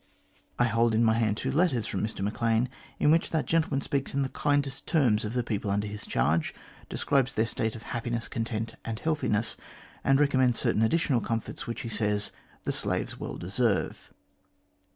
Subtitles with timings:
[0.57, 4.15] I hold in my hand two letters from Mr Maclean, in which that gentleman speaks
[4.15, 6.55] in the kindest terms of the people under his charge;
[6.89, 9.57] describes their state of happiness, content, and healthiness;
[10.03, 12.31] and recommends certain additional comforts, which, he says,
[12.63, 14.11] the slaves well deserve."